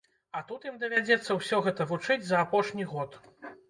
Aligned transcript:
А 0.37 0.39
тут 0.51 0.65
ім 0.69 0.79
давядзецца 0.85 1.39
ўсё 1.41 1.61
гэта 1.69 1.89
вучыць 1.95 2.21
за 2.33 2.45
апошні 2.49 2.93
год. 2.97 3.25